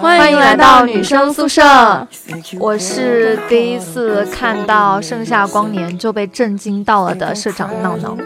[0.00, 1.62] 欢迎来到女生宿舍。
[2.58, 8.16] 我是第一次看到《盛夏光年》就被震惊到了的社长闹闹。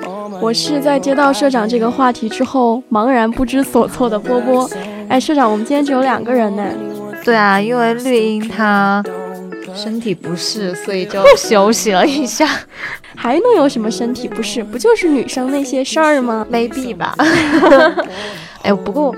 [0.40, 4.68] 我是在接到社长这个话题之后茫然不知所措的波波。
[5.08, 6.64] 哎，社长，我们今天只有两个人呢。
[7.24, 9.02] 对啊，因为绿茵她
[9.76, 12.48] 身体不适，所以就休息了一下
[13.14, 14.64] 还能有什么身体不适？
[14.64, 17.14] 不就是女生那些事儿吗？，maybe 吧。
[18.62, 19.14] 哎，不过，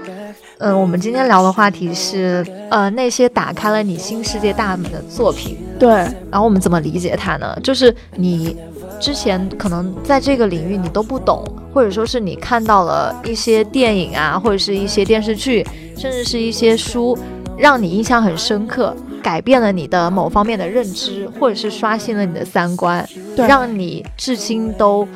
[0.58, 5.56] 嗯、我们今天聊的话题是，呃，那些打开了你新世界大门的作品。
[5.78, 5.88] 对，
[6.30, 7.58] 然后我们怎么理解它呢？
[7.62, 8.56] 就是你
[9.00, 15.64] 之前可能在这个领域你都不懂，或者说是你看到了一些电影啊，或者是一些电视剧，
[15.96, 17.16] 甚至是一些书，
[17.56, 25.06] 让你印象很深刻，改变了你的某方面的认知，或者是刷新了你的三观，对让你至今都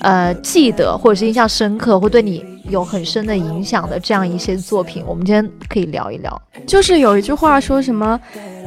[0.00, 6.42] 呃记得或者是印象深刻，会对你有很深的影响的这样一些作品，我们今天可以聊一聊。
[6.66, 8.20] 就是有一句话说什么，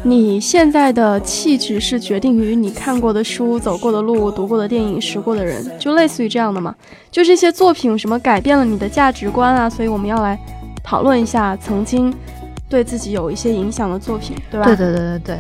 [0.04, 6.74] 你现在的气质是决定于你看过的书、走过的路、读过的电影、识过的人，就类似于这样的嘛。
[7.12, 10.40] 就这些作品什么改变了你的价值观啊，所以我们要来
[10.84, 12.14] 讨论一下曾经
[12.70, 14.66] 对自己有一些影响的作品，对吧？
[14.66, 15.40] 对对对对对，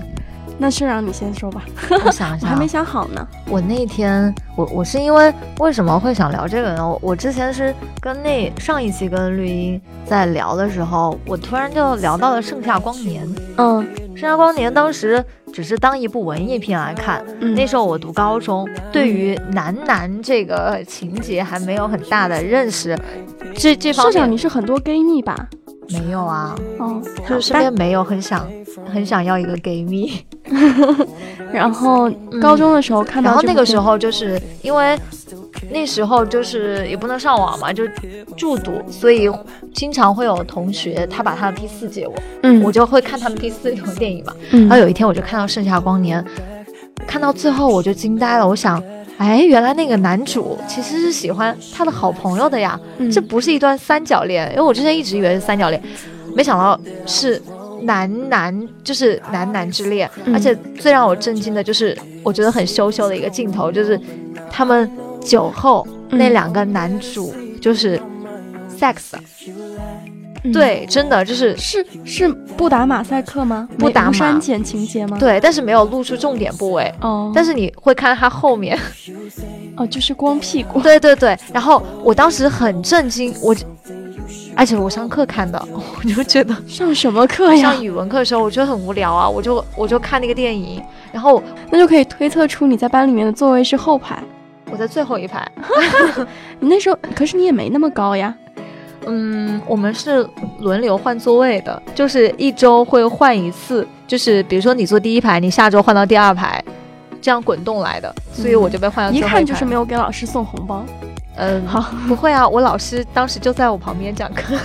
[0.58, 1.63] 那社长你先说吧，
[2.05, 3.25] 我想一下 还没想好呢。
[3.47, 6.88] 我那天，我我是因为为什么会想聊这个呢？
[6.88, 13.25] 我我之前是跟那上一期跟绿茵在聊的时候，我突然就聊到了《盛夏光年》。
[13.57, 13.85] 嗯
[14.19, 22.97] 《盛夏光年》当时只是当一部文艺片来看，嗯，那时候我读高中，对于男男这个情节还没有很大的认识，
[23.55, 25.47] 这这方社长面你是很多 gay 蜜吧？
[25.91, 28.47] 没有啊，哦，就是身边没有很想
[28.91, 30.23] 很想要一个 gay 蜜。
[31.51, 32.09] 然后
[32.41, 34.97] 高中的时候看到然后那个时候就是因为
[35.71, 37.83] 那时候就是也不能上网嘛，就
[38.37, 39.29] 住读，所以
[39.73, 42.13] 经常会有同学他把他的 P 四借我，
[42.44, 44.33] 嗯，我就会看他们 P 四有电影嘛。
[44.51, 46.23] 嗯然后有一天我就看到《盛夏光年》，
[47.07, 48.81] 看到最后我就惊呆了，我想。
[49.19, 53.12] 哎，原来那个男主其实是喜欢他的好朋友的呀，嗯。
[53.12, 55.81] 这不是一段三角恋，因为我之前一直以为是三角恋，
[56.34, 57.41] 没想到是
[57.81, 60.09] 男男，就是男男之恋。
[60.24, 60.34] 嗯。
[60.34, 64.00] 而且最让我震惊的就是，我觉得很羞羞的一个镜头，就是
[64.50, 64.90] 他们
[65.22, 66.18] 酒后、嗯。
[66.18, 68.00] 那两个男主就是
[68.79, 69.19] sex，、
[70.44, 73.67] 嗯对，真的就是是是不打马赛克吗？
[73.77, 76.94] 不打删减情节吗？，对，但是没有露出重点部位。
[77.01, 78.78] 哦，但是你会看他后面，
[79.75, 83.55] 哦，就是光屁股， 对对对，然后我当时很震惊，我，
[84.55, 87.83] 而且我上课看的， 我就觉得上什么课呀上？
[87.83, 94.17] 语文课的时候，我觉得很无聊啊，我就我就看那个电影，然后那就可以推测出你在班里面的座位是后排。
[94.72, 95.45] 我在最后一排，
[96.59, 98.31] 你那时候可是你也没那么高呀。
[99.05, 100.27] 嗯，我们是
[100.59, 106.63] 轮流换座位的，就是一周会换一次，就是比如说你坐第一排，你下周换到第二排，
[107.21, 110.85] 这样滚动来的，所以我就被换到一看就是没有给老师送红包。
[111.37, 114.57] 嗯，好， 不会啊，我老师当时就在我旁边讲课，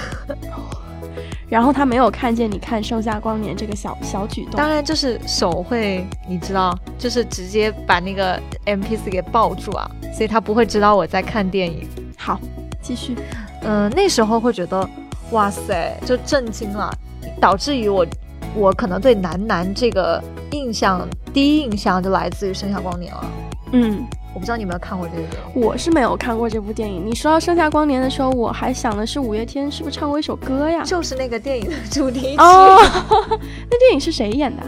[1.49, 4.55] 然后他没有看见你看《盛夏光年》这个小小举动。
[4.57, 11.89] 当然就是手会，你知道，就是直接把那个 M P 四给抱住啊，所以他不会知道我在看电影。
[12.19, 12.41] 好，
[12.83, 13.17] 继续。
[13.65, 14.89] 嗯、那时候会觉得，
[15.31, 16.93] 哇塞，就震惊了，
[17.41, 18.07] 导致于我，
[18.55, 23.25] 我可能对男男这个印象，第一印象就来自于《盛夏光年》了。
[23.73, 25.27] 嗯，我不知道你有没有看过这个？
[25.55, 27.05] 我是没有看过这部电影。
[27.05, 30.83] 你说到《盛夏光年》的时候，我还想的是五月天是不是唱过一首歌呀？
[30.85, 32.77] 就是那个电影的主题曲，哦，
[33.69, 34.63] 那电影是谁演的？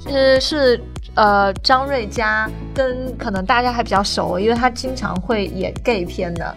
[0.00, 0.80] 是是
[1.18, 6.54] 呃张瑞佳跟可能大家还比较熟，因为他经常会演 gay 片的。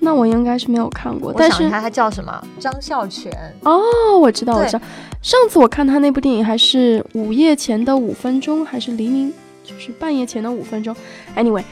[0.00, 2.44] 那我应该是没有看过，但是我想一下，他叫什么？
[2.58, 3.32] 张孝全。
[3.62, 3.80] 哦，
[4.20, 4.80] 我知道，我知道。
[5.22, 9.32] 上次我看他那部电影还是午夜前的五分钟，还是黎明，
[9.62, 10.94] 就是半夜前的五分钟。
[11.36, 11.62] Anyway，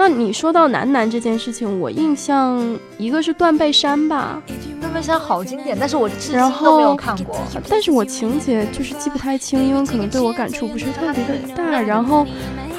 [0.00, 2.58] 那你说到男男这件事情，我印象
[2.96, 4.42] 一个是断背山吧，
[4.80, 7.36] 断背山好经典，但是我至今都没有看过。
[7.68, 11.82] 但是我情节就是记不太清，因为可能对我感触不是特别的大。
[11.82, 12.26] 然后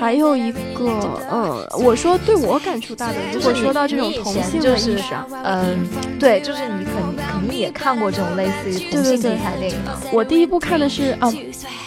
[0.01, 5.87] 还有一个，嗯，我说对我感触大的，如果说到这种同性的意识啊，嗯，
[6.19, 10.01] 对，就是你肯肯定也看过这种类似于同性题材电影啊。
[10.11, 11.31] 我第一部看的是啊，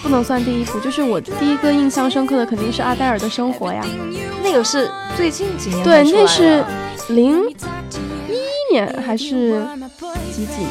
[0.01, 3.85] 不能算第一部，就是我第一个印象深刻的肯定是阿黛尔的生活呀。
[4.45, 6.65] 那个是最近几年对那是
[7.09, 9.67] 零一年还是
[10.33, 10.71] 几几年？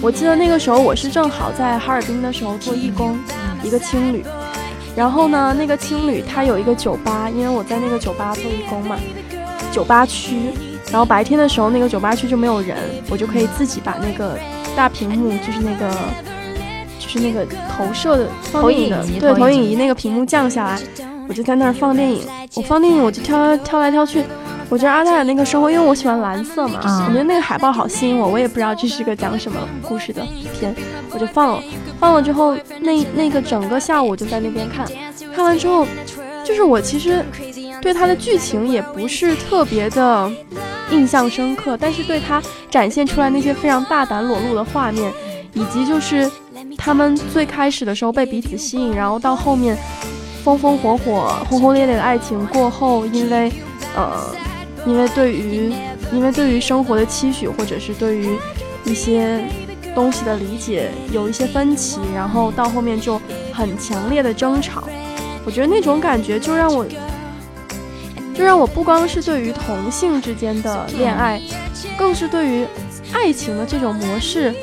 [0.00, 3.18] 我记得那个时候我是正好在哈尔滨的时候做义工，
[3.64, 4.22] 一个青旅。
[4.96, 8.96] 然后呢，那个青旅它有一个酒吧，因为我在那个酒吧做义工嘛，
[9.70, 10.50] 酒吧区，
[10.90, 12.78] 然后白天的时候那个酒吧区就没有人，
[13.10, 14.38] 我就可以自己把那个
[14.74, 15.94] 大屏幕，就是那个
[16.98, 17.46] 就是那个
[17.76, 20.80] 投射的投影仪，对，投影仪那个屏幕降下来，
[21.28, 22.22] 我就在那儿放电影。
[22.54, 24.24] 我放电影我就挑挑来挑去。
[24.68, 28.26] 我觉得阿黛尔那个生活，因为我喜欢蓝色嘛，我觉得那个海报好吸引我。
[28.26, 30.26] 我也不知道这是个讲什么故事的
[30.58, 30.74] 片，
[31.12, 31.62] 我就放了。
[32.00, 34.84] 放了之后，那那个整个下午就在那边看。
[35.34, 35.86] 看完之后，
[36.44, 37.24] 就是我其实
[37.80, 40.30] 对它的剧情也不是特别的
[40.90, 45.12] 印象深刻，但是对它展现出来那些非常大胆裸露的画面，
[45.54, 46.28] 以及就是
[46.76, 49.78] 他们最开始的时候被彼此吸引，然后到后面
[50.42, 53.52] 风风火火、轰轰烈烈的爱情过后，因为
[53.94, 54.12] 呃。
[54.86, 55.72] 因为对于，
[56.12, 58.38] 因为对于生活的期许，或者是对于
[58.84, 59.44] 一些
[59.94, 63.20] 东西的理解有一些分歧，然后到后面就
[63.52, 64.84] 很强烈的争吵。
[65.44, 66.86] 我觉得那种感觉就让我，
[68.34, 71.42] 就让我不光是对于同性之间的恋爱，
[71.98, 72.66] 更是对于
[73.12, 74.54] 爱情的这种模式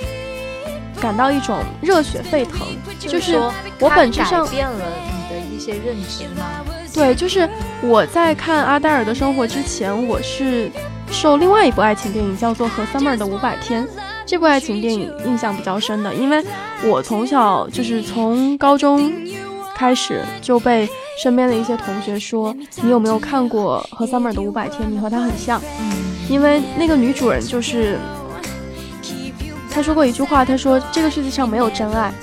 [1.01, 2.59] 感到一种热血沸腾。
[2.99, 3.37] 就是
[3.79, 6.63] 我本质上改变了你的一些认知吗？
[6.93, 7.49] 对，就是
[7.81, 10.71] 我在看阿黛尔的生活之前，我是
[11.11, 13.83] 受另外一部爱情电影叫做《和 Summer 的五百天》
[14.25, 16.43] 这部爱情电影印象比较深的，因为
[16.85, 19.11] 我从小就是从高中
[19.75, 20.87] 开始就被
[21.21, 24.87] 身边的一些同学说，你有没有看过《和 Summer 的五百天》？
[24.91, 25.59] 你和他很像，
[26.29, 27.97] 因为那个女主人就是
[29.69, 32.13] 她说过一句话，她说这个世界上没有真爱。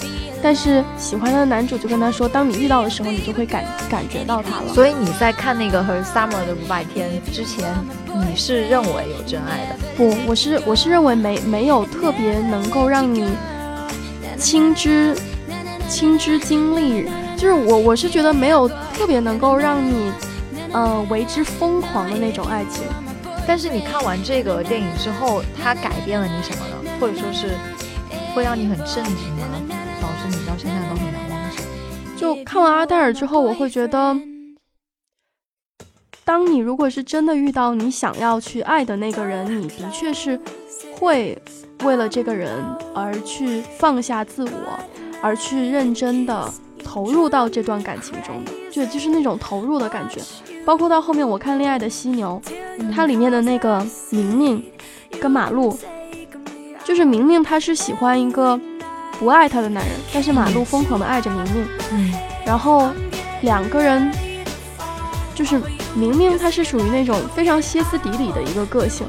[0.42, 4.72] 但是喜欢他的男主就跟他说，当你遇到的时候，你就会感感觉到他了。
[4.72, 7.74] 所以你在看那个和 Summer 的五百天之前，
[8.26, 9.76] 你是认为有真爱的？
[9.96, 13.28] 不，我是我是认为没没有特别能够让你
[14.38, 15.14] 亲知
[15.88, 20.10] 亲知经历，就是我我是觉得没有特别能够让你
[20.72, 22.84] 呃为之疯狂的那种爱情。
[23.46, 26.90] 但是你看完这个电影之后，它改变了你什么呢？
[26.98, 27.48] 或者说是
[28.34, 29.79] 会让你很震惊吗？
[32.20, 34.14] 就看完阿黛尔之后，我会觉得，
[36.22, 40.38] 当你如果是真的遇到你想要去爱的那个人，你的确是
[40.98, 41.40] 会
[41.82, 42.62] 为了这个人
[42.94, 44.78] 而去放下自我，
[45.22, 46.52] 而去认真的
[46.84, 50.20] 投入到这段感情中的，就就是那种投入的感觉。
[50.66, 52.38] 包括到后面我看《恋爱的犀牛》，
[52.94, 54.62] 它里面的那个明明
[55.18, 55.74] 跟马路，
[56.84, 58.60] 就是明明他是喜欢一个。
[59.20, 61.68] 不爱他的男人，但是马路疯狂的爱着明明。
[61.92, 62.14] 嗯，
[62.46, 62.88] 然后
[63.42, 64.10] 两个人
[65.34, 65.60] 就是
[65.94, 69.06] 明明他是属于那种非常歇斯底里的一个个性，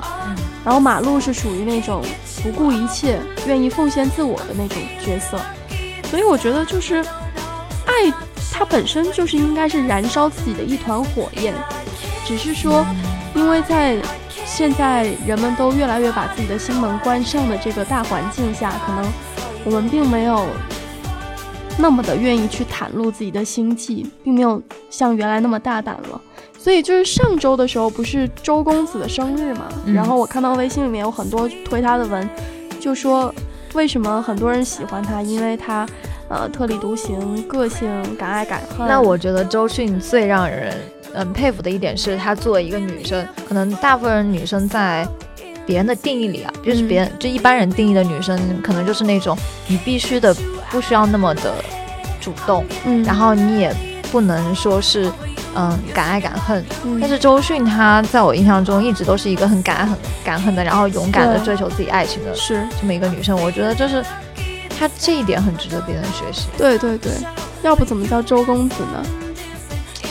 [0.66, 2.04] 然后马路是属于那种
[2.44, 5.40] 不顾一切、愿意奉献自我的那种角色。
[6.10, 6.96] 所以我觉得就是
[7.86, 8.14] 爱，
[8.52, 11.54] 它本身就是应该是燃烧自己的一团火焰，
[12.26, 12.86] 只是说
[13.34, 13.96] 因为在
[14.46, 19.10] 现在人们都越来越把自己的心门关上的这个大环境下，可能。
[19.64, 20.48] 我们并没有
[21.78, 26.22] 那么的愿意去袒露自己的心迹，并没有像原来那么大胆了。
[26.58, 29.68] 所以就是上周的时候，不是周公子的生日嘛？
[29.86, 32.30] 然后我看到微信里面有很多推他的文，
[32.80, 33.34] 就说
[33.74, 35.88] 为什么很多人喜欢他，因为他
[36.28, 38.88] 呃特立独行，个性敢爱敢恨。
[38.88, 40.76] 那我觉得周迅最让人
[41.14, 45.08] 嗯佩服的一点是，她作为一个女生，可能大部分女生在。
[45.72, 49.38] 别人的定义里啊，就是别人就一般人定义的女生，可能就是那种
[49.68, 50.36] 你必须的
[50.70, 51.64] 不需要那么的
[52.20, 53.74] 主动，嗯，然后你也
[54.12, 55.10] 不能说是
[55.56, 56.62] 嗯敢爱敢恨。
[57.00, 63.42] 但是周迅她在我印象中一直都是一个很敢爱很敢恨的，然后勇敢的追求自己爱情的，是这么一个女生。
[63.42, 64.04] 我觉得就是
[64.78, 66.48] 她这一点很值得别人学习。
[66.58, 67.14] 对对对，
[67.64, 69.06] 要不怎么叫周公子呢？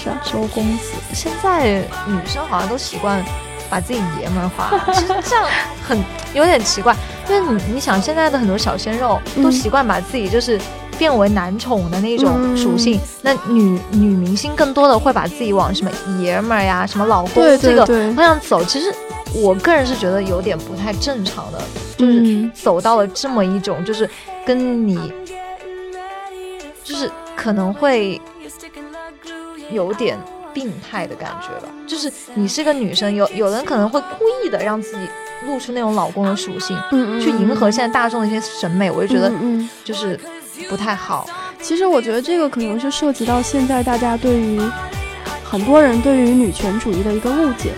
[0.02, 0.95] 是啊，周公子。
[1.12, 3.23] 现在女生好像都习惯。
[3.71, 5.49] 把自己爷们儿化， 其实这样
[5.87, 5.97] 很
[6.35, 6.95] 有点奇怪，
[7.29, 10.61] 因为你你想现在的很多小鲜肉都习惯把自己就是
[10.99, 18.65] 变为男宠的那种属性，那女女明星更多的会把自己往什么爷们儿呀、什么老公这个方向走。
[18.65, 18.93] 其实
[19.33, 21.62] 我个人是觉得有点不太正常的，
[21.97, 24.11] 就是走到了这么一种，就是
[24.45, 25.12] 跟你
[26.83, 28.21] 就是可能会
[29.71, 30.19] 有点。
[30.52, 35.09] 病态的感觉了，就是你是个女生，有有人可能会故意的让自己
[35.47, 40.19] 露出那种老公的属性，嗯去迎合现在大众的一些审美，我就觉得，嗯，就是
[40.69, 41.26] 不太好。
[41.61, 44.61] 其实我觉得这个可能是涉及到现在大家对于
[45.45, 47.73] 很多人对于女权主义的一个误解，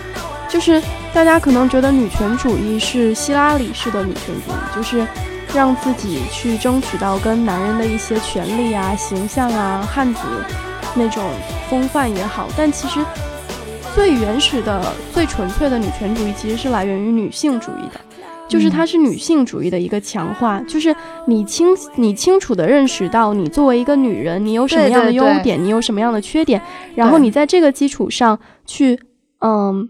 [0.47, 0.81] 就是
[1.13, 5.05] 大家可能觉得女权主义是希拉里式的女权主义，就是
[5.53, 10.21] 让自己去争取到跟男人的一些权利啊、形象啊、汉子。
[10.95, 11.23] 那种
[11.69, 12.99] 风范也好，但其实
[13.95, 17.99] 最原始的、最纯粹的女权主义其实是来源于女性主义的，
[18.47, 20.95] 就是它是女性主义的一个强化，就是
[21.25, 26.61] 你清你清楚的认识到你作为一个女人，你有什么样的优点，你有什么样的缺点，
[26.95, 28.99] 然后你在这个基础上去，
[29.39, 29.89] 嗯。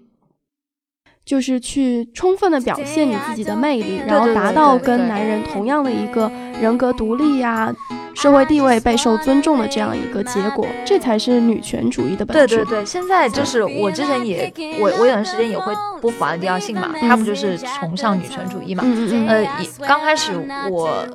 [1.26, 6.30] 就是去充分的表现你自己的魅力，然后达到跟男人同样的一个
[6.60, 7.74] 人格独立呀。
[8.16, 12.58] 社会地位备受尊重的这样一个结果，这才是女权主义的本质。
[12.58, 18.84] 对对对，现在就是我之前也，我我有段时间也会播《法的第二性》嘛，他不就是崇尚女权主义嘛？
[18.86, 19.48] 嗯嗯呃，
[19.88, 20.32] 刚开始
[20.70, 21.06] 我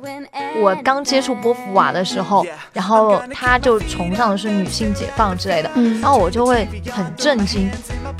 [0.61, 7.69] 我刚接触波伏娃的时候，然后他就崇尚的是女性解放之类的，然后我就会很震惊，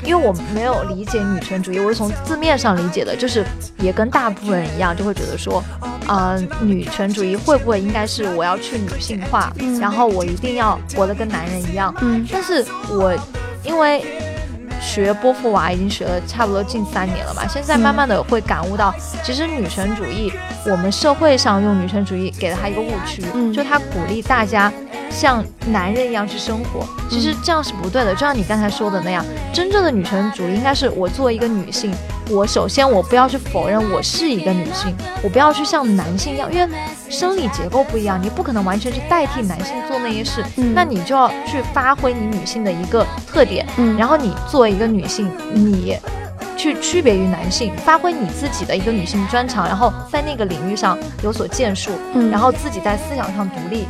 [0.04, 3.44] 因为我没有理解女权主义，我是从字面上理解的，就是
[3.78, 5.62] 也跟大部分人一样，就会觉得说，
[6.06, 8.69] 啊，女权主义会不会应该是我要去。
[8.70, 11.92] 去女性化，然后我一定要活得跟男人一样。
[12.00, 13.12] 嗯，但是我
[13.64, 14.04] 因为
[14.80, 20.32] 学波伏娃已经学了差不多近三年了嘛，现在慢慢的会感悟到，其实女权主义，
[20.66, 23.22] 我们社会上用女权主义给了她一个误区，
[23.52, 24.72] 就她鼓励大家
[25.10, 28.14] 像男人一样去生活，其实这样是不对的。
[28.14, 31.92] 就像你刚才说的那样，真正的女权主义应该是我作为一个女性。
[32.30, 36.68] 我首先我不要去否认我是一个女性，我不要去像男性一样，因为
[37.08, 40.44] 生理结构不一样，你不可能完全去代替男性做那些事，
[40.74, 43.66] 那你就要去发挥你女性的一个特点，
[43.98, 45.96] 然后你作为一个女性，你
[46.56, 51.90] 去区别于男性，发挥你自己的一个女性专长，然后在那个领域上有所建树，
[52.30, 53.86] 然后自己在思想上独立。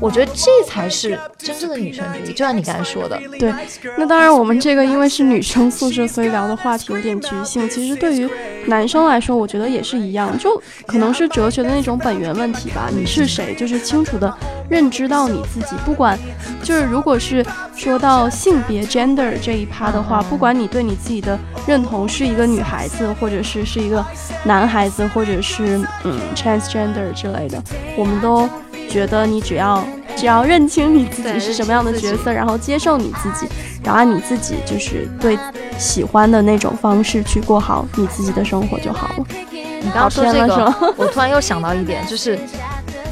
[0.00, 3.20] 我觉得这才是真正的女权主义，就像你刚才说的。
[3.38, 3.52] 对，
[3.96, 7.68] 那当然，我们这个因为是女生宿舍，所以聊的话题有点局限。
[7.68, 8.28] 其实对于
[8.66, 12.88] 男生来说，我觉得也是一样，就可能是哲学的那种本源问题吧。
[12.92, 14.32] 你是谁，就是清楚的
[14.68, 15.76] 认知到你自己。
[15.84, 16.18] 不管
[16.62, 24.04] 就是如果是说到性别 gender 这一趴的话，不管你对你自己的认同是一个女孩子，或者是是一个
[24.44, 27.62] 男孩子，或者是嗯 transgender 之类的，
[27.96, 28.48] 我们都。
[28.96, 29.84] 觉得你只要
[30.16, 33.46] 只要认清你自己是什么样的角色，然后接受你自己，
[33.84, 35.38] 然后按你自己就是对
[35.76, 39.26] 喜欢的那种方式去过好你自己的生活就好了。
[39.50, 42.38] 你刚刚说这个，我突然又想到一点， 就是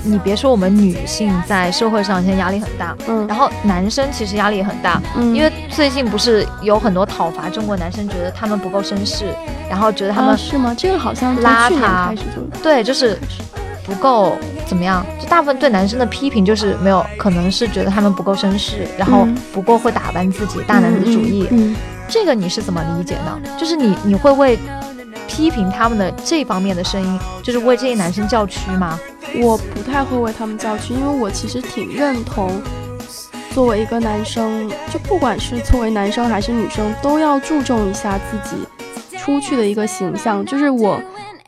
[0.02, 9.26] 你别说我们女性在社会上现在压力很大，嗯，然后男生其实压力也很大，嗯，因为最近不是有很多讨伐中国男生，觉得他们不够绅士，
[9.68, 10.74] 然后觉得他们是吗？
[10.74, 12.16] 这个好像邋遢，
[12.62, 13.18] 对，就是
[13.84, 14.36] 不够。
[14.66, 15.04] 怎么样？
[15.20, 21.46] 就大部分对男生的批评就是没有，可能是觉得他们不够绅士，然后不够会打扮自己，大男子主义。
[21.50, 21.76] 嗯，
[22.08, 23.38] 这个你是怎么理解呢？
[23.58, 24.58] 就是你你会为
[25.28, 28.98] 批评他们的这方面的声音，就是为这些男生叫屈吗？
[29.36, 32.50] 我不太会为他们叫屈，因为我其实挺认同，
[33.52, 38.56] 作为一个男生，就不管是作为男生还是女生，都要注重一下自己
[39.18, 40.42] 出去的一个形象。
[40.46, 40.98] 就是我。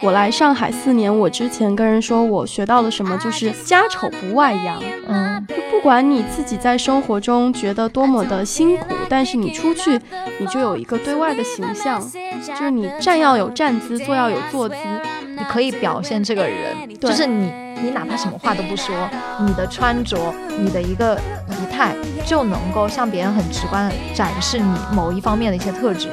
[0.02, 4.82] 我来上海四年，我之前跟人说我学到了什么，就是家丑不外扬。
[5.08, 9.98] 嗯，不管你自己在生活中觉得多么的辛苦，但是你出去，
[10.38, 11.98] 你就有一个对外的形象，
[12.46, 14.76] 就是你站要有站姿，坐要有坐姿，
[15.34, 17.50] 你可以表现这个人，就是你，
[17.82, 18.94] 你哪怕什么话都不说，
[19.46, 20.18] 你的穿着，
[20.58, 26.10] 你的一个仪态，就能够向别人很直观的展示你某一方面的一些特质。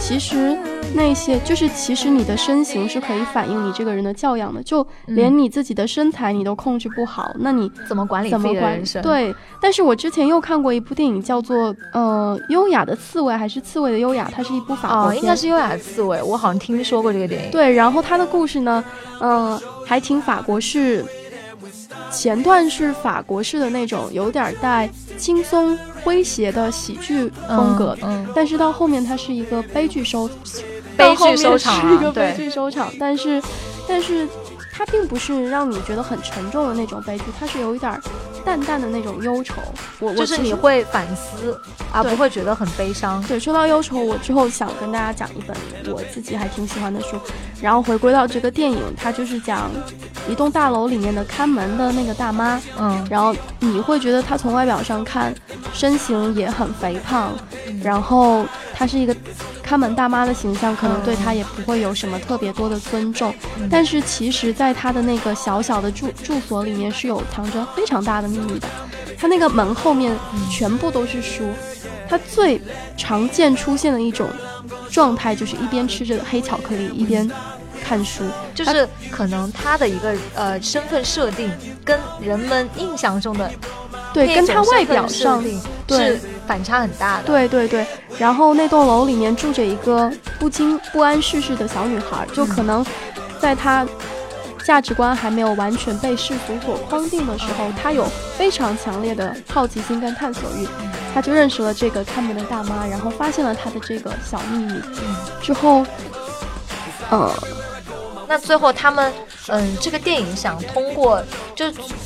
[0.00, 0.58] 其实。
[0.92, 8.82] 那些就是，其实你的身形是可以反映你这个人的教养的，就连你自己的身材你都控制不好，那你怎么管理怎么管？
[9.02, 17.50] 对，但是我之前又看过一部电影，叫做呃《优雅的刺猬》，还是《刺猬的优雅》，它是一部法国片，应该是《优雅的刺猬》，我好像听说过这个电影。
[17.50, 18.82] 对，然后它的故事呢，
[19.20, 21.04] 嗯，还挺法国式，
[22.10, 30.28] 前段是法国式的那种，有点带轻松诙谐的喜剧风格，嗯，但是到后面它是一个悲剧收。
[30.96, 33.42] 悲剧收场是一个悲剧收场，但是，
[33.88, 34.28] 但是
[34.72, 37.92] 它并不是让你觉得很沉重的那种悲剧，它是有一点
[38.44, 39.54] 淡淡的那种忧愁。
[39.98, 41.58] 我就是你会反思，
[41.92, 43.22] 而不会觉得很悲伤。
[43.24, 45.56] 对，说到忧愁，我之后想跟大家讲一本
[45.92, 47.18] 我自己还挺喜欢的书。
[47.60, 49.70] 然后回归到这个电影，它就是讲
[50.28, 52.60] 一栋大楼里面的看门的那个大妈。
[52.78, 55.34] 嗯，然后你会觉得她从外表上看，
[55.74, 57.32] 身形也很肥胖，
[57.82, 59.14] 然后她是一个。
[59.62, 63.32] 看门大妈的形象可能对她也不会有什么特别多的尊重，
[63.70, 68.68] 但是其实，在她的那个小小的住住所里面是有藏着非常大的秘密的。
[69.18, 70.16] 他那个门后面
[70.50, 71.44] 全部都是书，
[72.08, 72.60] 他最
[72.96, 74.28] 常见出现的一种
[74.90, 77.30] 状态就是一边吃着黑巧克力一边
[77.84, 81.50] 看书，就是可能他的一个呃身份设定
[81.84, 83.50] 跟人们印象中的
[84.14, 85.42] 对跟他外表上
[85.88, 86.18] 是。
[86.46, 87.24] 反差很大的。
[87.24, 87.86] 对对对，
[88.18, 92.84] 然后那栋楼里面住着一个不经不谙世事的小女孩，就可能
[93.40, 93.86] 在她
[94.70, 98.06] 价值观还没有完全被世俗所框定的时候，他有
[98.38, 100.68] 非常强烈的好奇心跟探索欲，
[101.12, 104.80] 他就认识了这个看门的大妈，然后发现了他的这个小秘密，
[105.42, 105.84] 之后，
[107.10, 107.34] 呃，
[108.28, 109.12] 那最后他们，
[109.48, 111.20] 嗯，这个电影想通过，
[111.56, 111.64] 就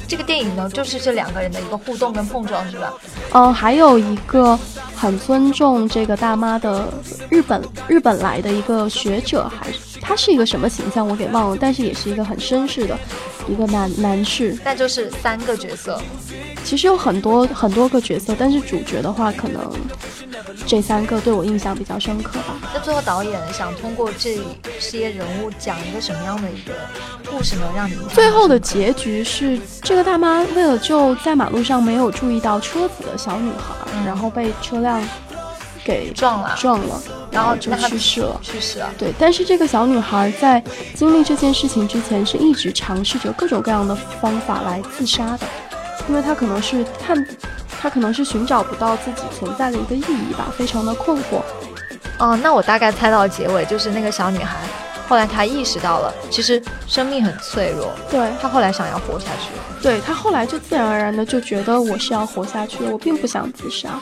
[0.08, 2.94] 这个电影呢，就是这两个人的一个互动跟碰撞，是吧？
[3.32, 4.58] 嗯，还有一个
[4.96, 6.88] 很尊重这个大妈的
[7.28, 12.96] 日本日本来的一个学者，还是他是一个什么形象我给忘了，但是也是一个很绅士的
[13.48, 14.56] 一个男男士。
[14.62, 16.00] 那就是三个角色，
[16.62, 19.72] 其实有很多很多个角色，但是主角的话，可能
[20.66, 22.56] 这三个对我印象比较深刻吧。
[22.74, 24.38] 那最后导演想通过这
[24.78, 26.74] 些人物讲一个什么样的一个
[27.30, 27.62] 故事呢？
[27.74, 35.02] 让你们最后的结局是，这个大妈为了救在马路上没有注意到车子的小女孩，嗯然后被车辆
[35.82, 37.00] 给撞了撞了，
[37.34, 38.40] 然后就去世了。
[38.42, 38.90] 去世了。
[38.96, 40.62] 对，但是这个小女孩在
[40.94, 45.46] 经历这件事情之前，是一直尝试着各种各样的方法来自杀的，
[46.08, 47.26] 因为她可能是看，
[47.80, 51.42] 她可能是寻找不到自己存在的一个意义吧，非常的困惑。
[52.18, 54.56] 哦，那我大概猜到结尾，就是那个小女孩，
[55.08, 59.50] 后来他意识到了，其实生命很脆弱，对，他后来想要活下去。
[59.82, 64.00] 对他后来就自然而然的就觉得我是要活下去的，我并不想自杀。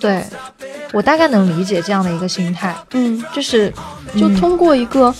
[0.00, 0.24] 对，
[0.90, 3.70] 我大概能理解这样的一个心态，嗯，就是
[4.14, 5.14] 嗯就通过一个，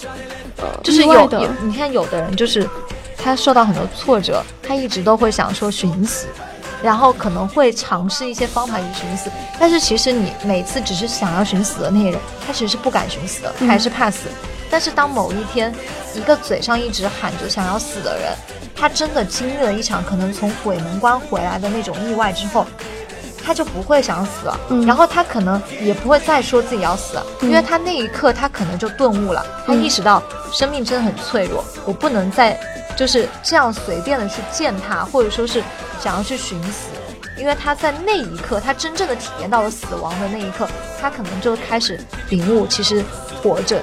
[0.57, 2.66] 呃，就是有有，你看有的人就是
[3.19, 6.26] 他受到很多挫折，他一直都会想说寻死，
[6.83, 14.21] 然后可能会尝试一些方法去寻死，但是其实你每次只是想要寻死的那些人，他其实是不敢寻死的，他还是怕死。
[14.73, 15.71] 但是当某一天，
[16.14, 18.33] 一个嘴上一直喊着想要死的人，
[18.75, 22.67] 他真的经历了一场可能从鬼门关回来的那种意外之后，
[23.45, 24.87] 他就不会想死了，嗯。
[24.87, 27.50] 然后他可能也不会再说自己要死了，嗯。
[27.50, 32.58] 因为他那一刻他可能就顿悟了，他意识到生命真的很脆弱，我不能再
[32.97, 35.63] 就是这样随便的去践踏，或者说是
[36.02, 36.89] 想要去寻死，
[37.37, 40.67] 因为他在那一刻，他真正的体验到了死亡的那一刻，
[40.99, 43.04] 他可能就开始领悟，其实
[43.43, 43.82] 活着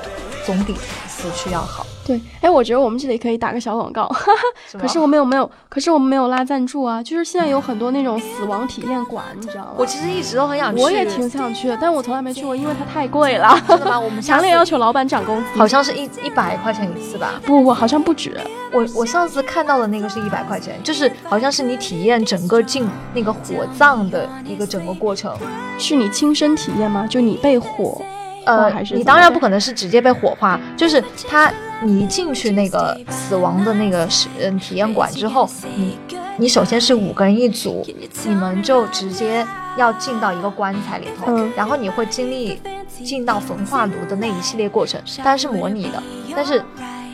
[0.50, 0.74] 总比
[1.08, 1.86] 死去要好。
[2.04, 4.12] 对，哎，我觉得我们这里可以打个小广告，
[4.80, 5.48] 可是我们有没有？
[5.70, 7.04] 可是我们没有拉赞助啊。
[7.04, 9.74] 就是现在有很多那种死亡体验馆，你知道吗？
[9.78, 13.56] 我其实一直都很想去，我也挺想去的，但是我从来没去过，因为它太贵了。
[13.68, 14.00] 真的吗？
[14.00, 15.60] 我们 强烈要求老板涨工资。
[15.60, 17.40] 好像是一一百块钱一次吧。
[17.46, 18.36] 不不，好像不止。
[18.72, 23.40] 我我上次看到的那个是一百块钱，就是好像是你体验整个进那个火
[23.78, 25.38] 葬的一个整个过程。
[25.78, 27.06] 是你亲身体验吗？
[27.08, 28.02] 就你被火？
[28.46, 31.52] 呃还，是你当然不可能是直接被火化，就是他
[31.84, 35.98] 你一进去那个死亡的那个是嗯体验馆之后，你
[36.38, 37.86] 你首先是五个人一组，
[38.26, 39.46] 你们就直接
[39.78, 42.62] 要进到一个棺材里头，嗯然后你会经历
[43.04, 46.02] 进到焚化炉的那一系列过程，当然是模拟的，
[46.36, 46.64] 但是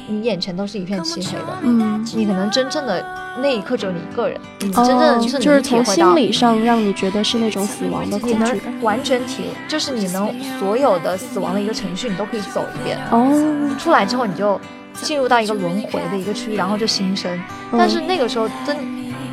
[0.08, 3.04] 你眼前都是一片漆黑的，嗯，你可能真正的
[3.42, 8.82] 那一刻只有你一个人，你哦，真正的是就是从能体会到心理上让你觉得是那种死亡的恐你能惧感。
[8.82, 12.98] 完全体，就是你能所有的死亡的一个程序，你都可以走一遍。
[13.12, 14.60] 哦，出来之后，你就
[14.94, 17.32] 进入到一个轮回的一个区域，然后就新生。
[17.72, 18.78] 嗯但是那个时候，真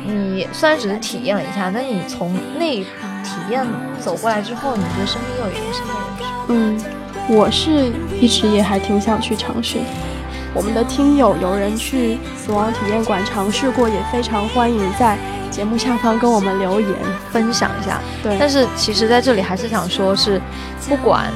[0.05, 2.85] 你虽然只是体验了一下，但你从那体
[3.49, 3.65] 验
[3.99, 6.83] 走过来之后，你对生命又有一个新的认识。
[7.29, 9.85] 嗯，我是一直也还挺想去尝试的。
[10.53, 15.17] 我们的听友有人去死亡体验馆尝试过，也非常欢迎在
[15.49, 16.89] 节目下方跟我们留言。
[17.31, 20.39] 分享一下，对，但是其实在这里还是想说是，
[20.87, 21.31] 不管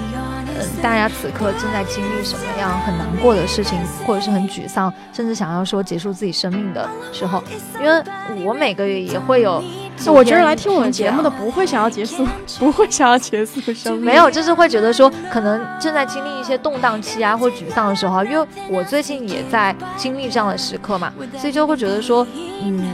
[0.59, 7.43] 嗯大家此刻正在经历什么样很难过的事情，或者是很沮丧，甚至想要说结束自己生命的时候，
[7.81, 8.03] 因为
[8.45, 9.63] 我每个月也会有
[10.05, 12.25] 我觉得来听我们节目的不会想要结束，
[12.59, 14.05] 不会想要结束生命。
[14.05, 22.25] 没有，就是会觉得说，可能正在经历一些动荡期啊，或沮丧的时候啊，因为我最近也在经历这样的时刻嘛，所以就会觉得说，
[22.61, 22.93] 嗯，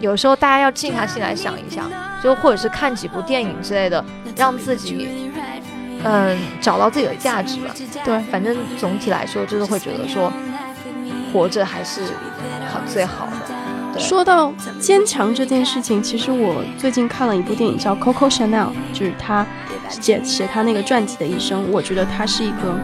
[0.00, 1.90] 有时候大家要静下心来想一想，
[2.22, 4.04] 就或者是看几部电影之类的，
[4.36, 5.30] 让自己，
[6.08, 7.74] 嗯，找到自己的价值吧。
[8.04, 10.32] 对，反正总体来说，就是会觉得说，
[11.32, 12.04] 活着还是
[12.72, 13.54] 好最好的。
[13.92, 19.44] 对说到坚强这件事情，其实我最近看了一部电影叫《Coco Chanel》，就是她
[19.88, 21.72] 写写她那个传记的一生。
[21.72, 22.78] 我觉得她是一个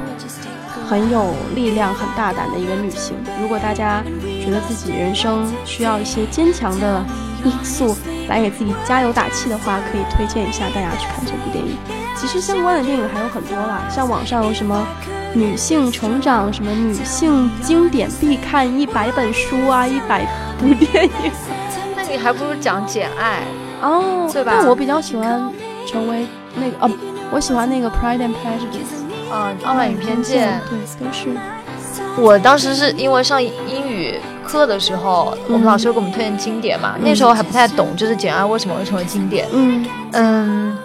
[0.89, 3.15] 很有力量、很大胆的一个女性。
[3.41, 4.03] 如果大家
[4.43, 7.05] 觉得自己人生需要一些坚强的
[7.45, 7.95] 因素
[8.27, 11.77] 来给自己加油打气的话，可以推荐一下大家去看这部电影。
[12.23, 14.87] 其实相关的电影还有很多啦，像网上有什么
[15.35, 20.25] 女性成长、什么女性经典必看一百本书啊，一百
[20.57, 21.11] 部电影。
[21.97, 23.41] 那你还不如讲《简爱》。
[23.85, 25.51] 哦，对吧但我比较喜欢
[25.85, 26.91] 成为那个哦，
[27.33, 29.33] 我喜欢那个 Pride and Prejudice。
[29.33, 31.29] 啊，傲慢与偏见，对，都是。
[32.17, 34.15] 我当时是因为上英语
[34.47, 39.49] 课的时候，我们老师给我们推荐经典嘛，那时候还不太懂，就是《简爱》为什么会成为经典。
[39.53, 40.79] 嗯嗯，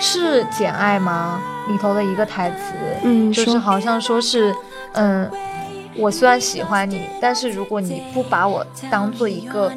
[0.00, 1.40] 是《简爱》吗？
[1.68, 4.54] 里头的一个台词，嗯，就是好像说是，
[4.92, 5.28] 嗯，
[5.96, 9.72] 我虽然喜欢你，但是如果你不把我当做一个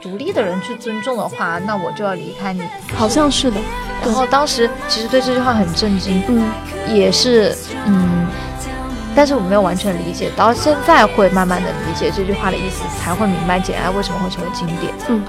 [0.00, 2.62] 独立的人去尊重的话，那我就要离开你。
[2.96, 3.60] 好像是的。
[4.02, 6.48] 然后当时其实对这句话很震惊，嗯，
[6.88, 8.26] 也是，嗯，
[9.14, 14.94] 但是我没有完全理解，到现在会慢慢的理解这句话的意思，才会明白《简爱》为什么会成为经典。
[15.08, 15.22] 嗯，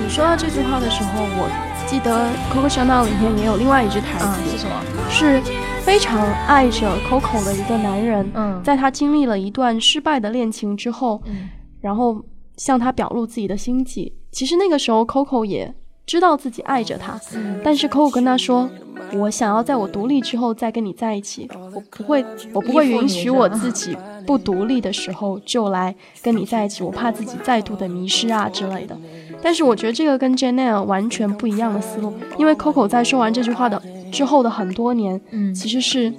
[0.00, 1.50] 你说到这句话的时候，我
[1.86, 4.82] 记得 Coco Chanel 里面也有另外一句台词，是什么？
[5.10, 5.40] 是
[5.82, 11.48] 非常爱着 Coco 的一个男人，嗯，在他经历了一段失败的恋情之后，嗯，
[11.80, 12.24] 然后
[12.56, 14.12] 向他表露自己的心迹。
[14.30, 15.74] 其实那个时候 Coco 也。
[16.06, 17.20] 知道自己爱着他，
[17.62, 18.68] 但是 Coco 跟他说
[19.14, 28.96] ：“我想要在我独立之后再跟你在一起，我不会，我不会允许我自己不独立的时候就来跟你在一起，我怕自己再度的迷失啊之类的。”
[29.42, 36.12] 但是我觉得这个跟 Janelle 完全不一样的思路，因为 Coco 在说完这句话的之后的很多年，嗯，其实是。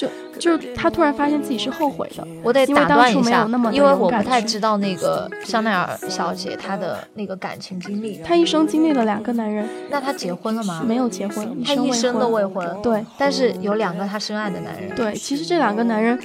[0.00, 0.08] 就
[0.38, 8.18] 就是他突然发现自己是后悔的，我得打断一下，因为我不太知道那个香奈儿小姐她的那个感情经历。
[8.24, 10.82] 她一生经历了两个男人，那她结婚了吗？
[10.86, 12.66] 没有结婚，她一生都未婚。
[12.82, 14.94] 对，但是有两个她深爱的男人。
[14.96, 16.18] 对，其实这两个男人，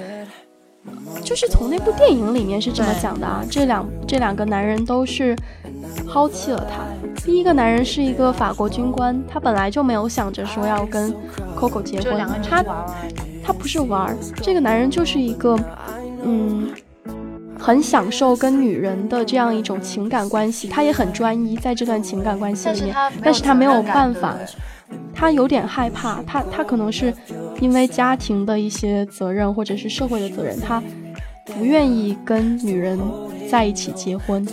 [1.21, 5.35] 就是从那部电影里面是这么讲的啊，这两这两个男人都是
[6.07, 6.85] 抛弃了她。
[7.25, 11.13] 第一个男人是一个法国军官，他本来就没有想着说要跟
[11.59, 12.63] Coco 结婚，他。
[13.45, 15.55] 他不是玩儿，这个男人就是一个，
[16.23, 16.71] 嗯，
[17.59, 24.35] 很享受跟女人的这样一种情感关系，他也很专一在这段情感关系里面，但是他没有办法，
[25.13, 27.13] 他有点害怕，他他可能是
[27.61, 30.81] 因为家庭的一些责任或者是社会的责任，他
[31.45, 32.99] 不愿意跟女人
[33.47, 34.43] 在一起结婚，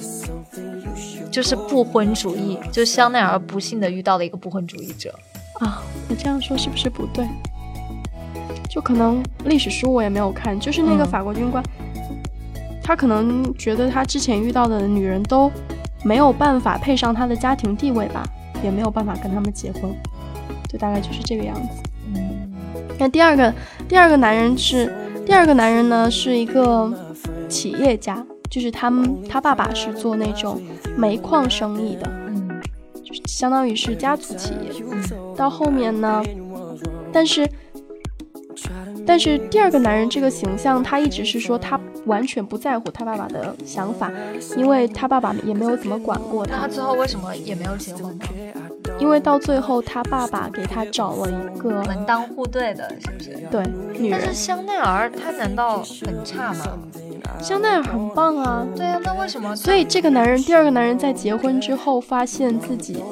[1.31, 5.19] 就是不婚主义，就香奈儿不幸的遇到了一个不婚主义者。
[5.61, 7.27] 啊，我这样说是不是不对？
[8.73, 11.63] 就可能历史书我也没有看，就是那个法国军官，
[12.83, 15.53] 他可能觉得他之前遇到的女人都
[16.03, 18.25] 没有办法配上他的家庭地位吧，
[18.65, 19.95] 也没有办法跟他们结婚，
[20.71, 21.69] 就大概就是这个样子。
[22.15, 22.51] 嗯，
[22.99, 23.53] 那第二个
[23.87, 24.91] 第二个男人是
[25.27, 26.91] 第二个男人呢，是一个
[27.51, 30.59] 企业家，就是他们他爸爸是做那种
[30.97, 32.49] 煤矿生意的，嗯，
[33.05, 34.71] 就是相当于是家族企业。
[35.37, 36.23] 到后面呢，
[37.13, 37.47] 但是。
[39.07, 44.11] 但是第二个男人这个形象，他一直是说他完全不在乎他爸爸的想法，
[44.57, 46.57] 因为他爸爸也没有怎么管过他。
[46.57, 48.25] 那他最后为什么也没有结婚呢？
[48.99, 53.31] 因为到最后他爸爸给他找了一个门当户对的，是不是？
[53.51, 53.63] 对，
[53.99, 54.21] 女人。
[54.21, 56.79] 但是香奈儿他难道很差吗？
[57.41, 58.67] 香奈儿很棒啊。
[58.77, 59.55] 对啊，那为什么？
[59.57, 63.03] 所以这个男人，第二个男人在结婚之后发现自己。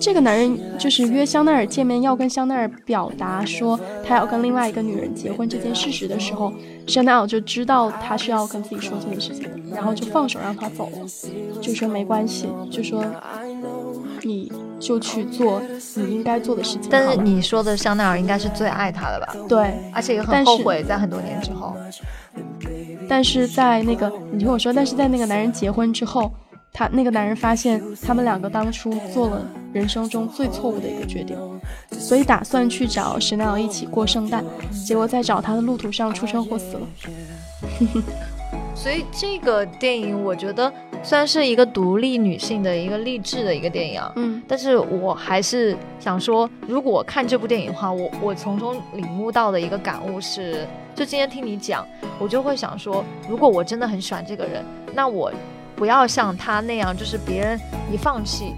[0.00, 6.50] 这个男人就是约香奈儿见面，要跟香奈儿表达说他要跟另外一个女人结婚这件事实的时候，
[6.86, 13.04] 香奈儿就知道他是要跟自己说这件事情，然后就放手让他走了，就说没关系，就说
[14.22, 15.60] 你就去做
[15.94, 16.88] 你应该做的事情。
[16.90, 19.36] 但是你说的香奈儿应该是最爱他的吧？
[19.46, 21.76] 对，而且也很后悔在很多年之后。
[23.06, 26.32] 但是在那个你听我说，但是在那个男人结婚之后。
[26.72, 31.36] 他那个男人发现他们两个当初做了人生中最错误的一个决定，
[31.90, 34.44] 所以打算去找 Chanel 一起过圣诞，
[34.86, 36.86] 结果在找他的路途上出车祸死了。
[38.74, 51.86] 所以这个电影我觉得虽然是一个独立女性的一个励志的一个电影，嗯，但是我还是想说，如果看这部电影的话，我我从中领悟到的一个感悟是，就今天听你讲，
[52.18, 55.30] 我就会想说，如果我真的很喜欢这个人，那我。
[55.80, 57.58] 不要像他那样，就是别人
[57.90, 58.54] 一放弃，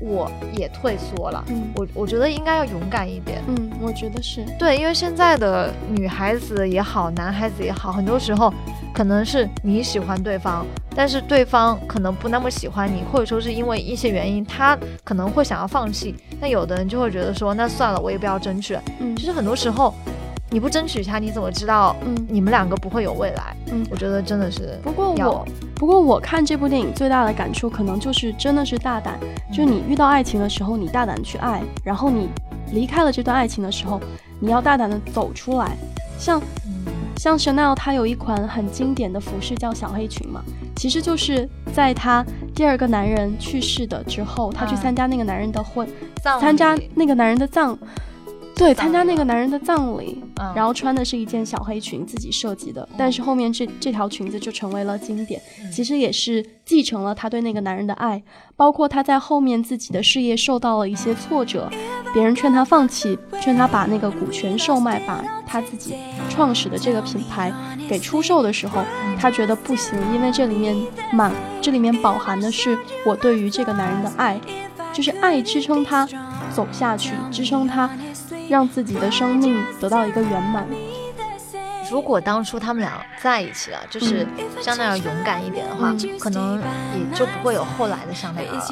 [0.00, 1.44] 我也退缩了。
[1.48, 3.42] 嗯，我我觉得应该要勇敢一点。
[3.48, 8.54] 嗯，我觉得是对，因为现在的女孩子也好，男孩子也好，很多时候
[8.94, 10.64] 可能是你喜欢对方，
[10.94, 16.14] 但是对方可能不那么喜欢你，或者说是因为一些原因，他可能会想要放弃。
[16.40, 18.78] 那有的人就会觉得说，那算了，我也不要争取。
[19.00, 19.92] 嗯，其实很多时候。
[20.54, 21.96] 你不争取一下，你怎么知道？
[22.06, 23.56] 嗯，你们两个不会有未来。
[23.72, 24.78] 嗯，我觉得真的是。
[24.84, 29.18] 不过我，不过我看这部电影最大的感触，可能就是真的是大胆。
[29.52, 32.28] 就你遇到爱情的时候，你大胆去爱；然后你
[32.70, 34.00] 离开了这段爱情的时候，
[34.38, 35.76] 你要大胆的走出来。
[36.20, 36.40] 像，
[37.16, 40.40] 像 Chanel，它有一款很经典的服饰叫小黑裙嘛，
[40.76, 45.84] 其实就是在她第二个男人去世的之后，她去参加那个男人的婚，
[46.22, 47.76] 葬参加那个男人的葬，
[48.56, 50.52] 对，参加那个男人的葬礼，嗯。
[50.54, 55.70] 然后穿的是一件小黑裙，自己设计的，但是后面这这条裙子就成为了经典，嗯。
[55.72, 58.22] 其实也是继承了他对那个男人的爱，
[58.56, 61.68] 包括他在后面自己的事业受到了一些挫折，
[62.12, 65.94] 别人劝他放弃，劝他把那个股权售卖，把他自己
[66.30, 67.52] 创始的这个品牌
[67.88, 68.84] 给出售的时候，
[69.18, 70.76] 他觉得不行，因为这里面
[71.12, 74.40] 满这里面饱含的是我对于这个男人的爱，
[74.92, 76.08] 就是爱支撑他
[76.54, 77.90] 走下去，支撑他
[78.48, 80.66] 让自己的生命得到一个圆满。
[81.90, 84.26] 如果当初他们俩在一起了，就是
[84.60, 88.66] 香奈儿勇敢一点的话，嗯可能也就不会有后来的香奈儿了。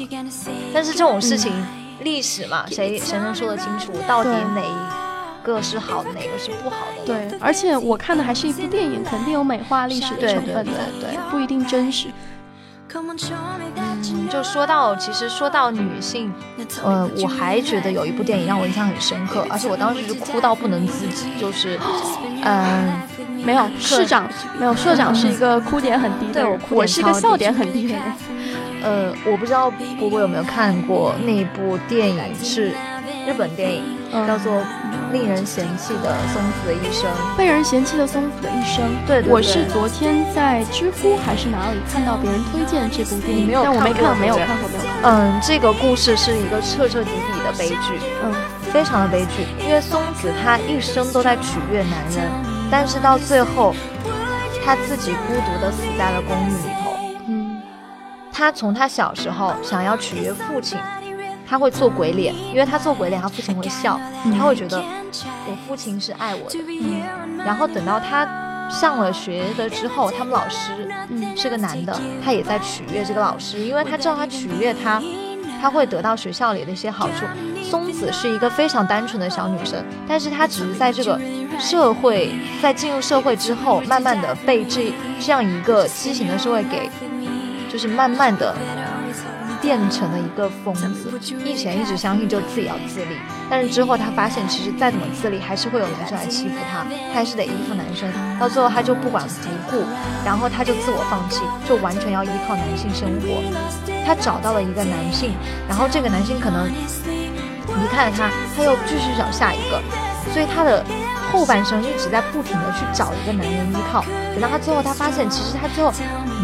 [0.73, 1.53] 但是这种事情，
[2.01, 7.05] 历史嘛，谁谁能说得清楚到底哪一个是好的，哪个是不好的？
[7.05, 12.07] 对，而且我看的还是一部电影，肯定有美化历史的成分的，对对不一定真实。
[14.11, 16.31] 嗯，就说到，其实说到女性，
[16.83, 21.79] 呃，我还觉得有一部电影让我印象很深刻，而且我当时是哭到不能自己，就是，
[22.43, 23.01] 嗯、
[23.43, 24.27] 没有社长，
[24.59, 28.01] 没有社长是一个哭点很低的人，对我哭点我是一个笑点很低的人。
[28.83, 32.71] 呃，我不知道波波有没有看过那部电影，是
[33.25, 34.51] 日本电影，嗯叫做
[35.13, 37.09] 《令人嫌弃的松子的一生》。
[37.37, 45.09] 被人嫌弃的松子的一生，对对对我是昨天在知乎还是哪里看到别人推荐这部电影，没有但我没看，没有看过，没有看过。
[45.09, 48.33] 嗯，这个故事是一个彻彻底底的悲剧，嗯
[48.73, 49.45] 非常的悲剧。
[49.63, 52.31] 因为松子她一生都在取悦男人，
[52.71, 53.75] 但是到最后，
[54.65, 56.97] 她自己孤独的死在了公寓里头。
[57.27, 57.61] 嗯
[58.31, 60.79] 她从她小时候想要取悦父亲，
[61.47, 63.99] 他会做鬼脸，因为他做鬼脸，他父亲会笑，
[64.37, 66.59] 他会觉得我父亲是爱我的。
[67.45, 68.27] 然后等到他
[68.69, 70.71] 上了学的之后，他们老师
[71.09, 75.01] 嗯是个男的，他也在取悦这个老师，因为他知道他取悦他，
[75.61, 77.25] 他会得到学校里的一些好处。
[77.63, 81.19] 松子是一个非常单纯的小女生，但是她只是在这个
[81.57, 82.29] 社会，
[82.61, 86.87] 在进入社会之后，慢慢的被这这样一个畸形的社会给，
[87.71, 88.53] 就是慢慢的
[89.63, 91.09] 变成了一个疯子。
[91.45, 93.15] 以前一直相信就自己要自立，
[93.49, 98.11] 但是之后她发现，其实再怎么自立，还是会有男生来欺负她，她还是得依附男生。
[98.37, 99.85] 到最后，她就不管不顾，
[100.25, 103.41] 然后她就自我放弃，就完全要依靠男性生活。
[104.05, 105.31] 她找到了一个男性，
[105.69, 109.81] 然后这个男性可能离开了她，她又继续找下一个，
[110.33, 110.83] 所以她的
[111.31, 114.03] 后半生一直在不停的去找一个男人依靠。
[114.33, 115.89] 等到她最后，她发现其实她最后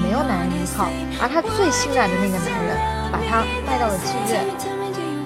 [0.01, 0.88] 没有男人依靠，
[1.21, 2.77] 而她最信赖的那个男人
[3.12, 4.45] 把他卖到了妓院。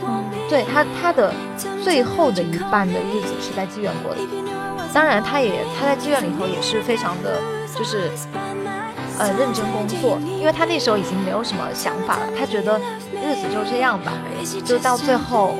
[0.06, 1.34] 嗯对他他的
[1.82, 4.22] 最后的一半的日子是在妓院过的。
[4.94, 7.42] 当然，他也他在妓院里头也是非常的，
[7.76, 8.12] 就是
[9.18, 12.80] 呃认真工作，因为他那时候已经没有什么想法了，他觉得
[13.14, 14.12] 日子就这样吧，
[14.64, 15.56] 就到最后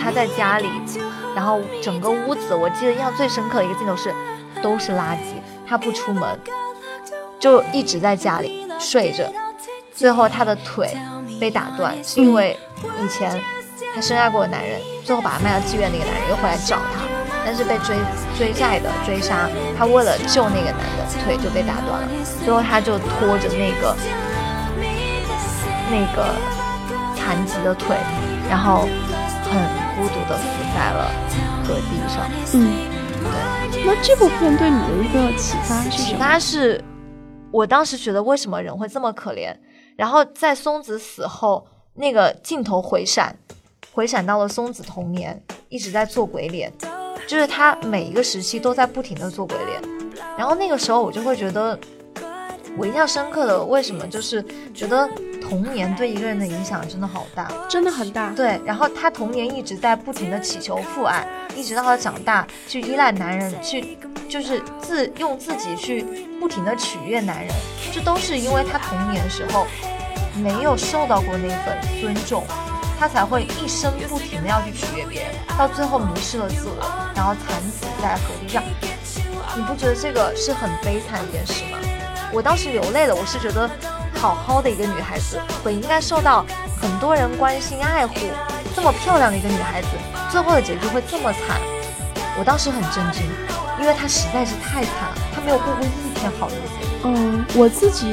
[0.00, 0.68] 他在家里，
[1.34, 4.14] 然后整个屋子，我记得印象最深刻的一个镜头是
[4.62, 6.38] 都是垃圾，他不出门，
[7.40, 9.24] 就一直在家里睡着，
[9.92, 10.96] 最后他的腿
[11.38, 13.40] 被打断，是因为以前
[13.94, 17.02] 她深爱过的男人，最后把她卖到妓院那个男人又回来找她，
[17.44, 17.96] 但是被追
[18.36, 22.08] 追债的追杀，她为了救那个男的，腿就被打断了，
[22.44, 23.96] 最后她就拖着那个
[25.90, 26.26] 那个
[27.16, 27.96] 残疾的腿，
[28.48, 28.88] 然后
[29.44, 29.58] 很
[29.96, 31.10] 孤独的死在了
[31.66, 32.28] 戈壁上。
[32.54, 32.72] 嗯，
[33.86, 36.18] 那这部片对你的一个启发是启什么？
[36.18, 36.82] 发是，
[37.50, 39.54] 我当时觉得为什么人会这么可怜，
[39.98, 43.36] 然后在松子死后，那个镜头回闪，
[43.92, 46.72] 回闪到了松子童年，一直在做鬼脸，
[47.26, 49.82] 就是他每一个时期都在不停的做鬼脸，
[50.36, 51.76] 然后那个时候我就会觉得，
[52.76, 54.06] 我印象深刻的为什么？
[54.06, 54.40] 就是
[54.72, 55.10] 觉得
[55.42, 58.30] 童年对一个人的影响真的好大，真的很大。
[58.36, 66.02] 对，然后他童年一直在不停的祈求父爱，一直到他长大去依赖男人，去就是自用自己去
[66.38, 67.52] 不停的取悦男人，
[67.92, 69.66] 这都是因为他童年的时候
[70.36, 72.44] 没有受到过那份尊重，
[73.00, 78.62] 他才会一生不停的要去取悦别人，到最后迷失了自我，然后惨死在河堤上。
[79.56, 81.78] 你不觉得这个是很悲惨的一件事吗？
[82.30, 83.68] 我当时流泪了，我是觉得
[84.14, 86.44] 好好的一个女孩子，本应该受到
[86.80, 88.14] 很多人关心爱护，
[88.76, 89.88] 这么漂亮的一个女孩子，
[90.30, 91.58] 最后的结局会这么惨，
[92.38, 93.24] 我当时很震惊，
[93.80, 96.88] 因为他实在是太惨了，他没有过过一天好日子。
[97.04, 98.06] 嗯，我自己